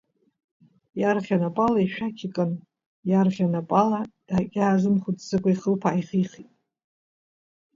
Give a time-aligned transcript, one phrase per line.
[1.01, 2.51] Иарӷьа напала ишәақь икын,
[3.09, 6.51] иарӷьа напала, дагьаазымхәыцӡакәа, ихылԥа ааихихит.